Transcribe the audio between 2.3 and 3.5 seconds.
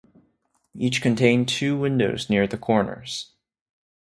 the corners.